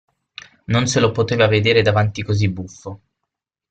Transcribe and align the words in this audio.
Non 0.73 0.85
se 0.87 0.99
lo 0.99 1.11
poteva 1.11 1.45
vedere 1.47 1.83
davanti 1.83 2.23
così 2.23 2.49
buffo. 2.49 3.01